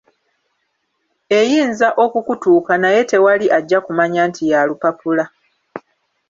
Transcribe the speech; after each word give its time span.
Eyinza 1.39 1.87
okukutuuka 2.03 2.73
naye 2.81 3.01
tewali 3.11 3.47
ajja 3.57 3.79
kumanya 3.85 4.21
nti 4.29 4.43
ya 4.51 4.59
lupapula. 4.69 5.25